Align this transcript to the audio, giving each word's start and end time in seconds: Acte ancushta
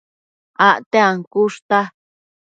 Acte 0.67 0.97
ancushta 1.09 1.79